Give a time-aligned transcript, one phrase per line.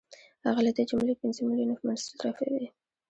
[0.45, 2.67] هغه له دې جملې پنځه میلیونه مصرفوي